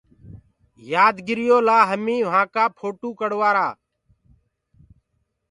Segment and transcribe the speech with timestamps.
[0.91, 3.67] يآدگِريو لآ همي وهآنٚ ڪا ڦوٽو ڪڙوآرآ۔